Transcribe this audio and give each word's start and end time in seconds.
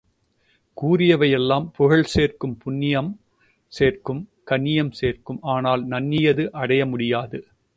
கூறியவை 0.77 1.29
எல்லாம் 1.31 1.71
புகழ் 1.71 2.03
சேர்க்கும் 2.03 2.55
புண்ணியம் 2.57 3.11
சேர்க்கும் 3.73 4.21
கண்ணியம் 4.43 4.91
சேர்க்கும் 4.91 5.39
ஆனால் 5.41 5.83
நண்ணியது 5.87 6.45
அடைய 6.61 6.85
முடியாது. 6.85 7.39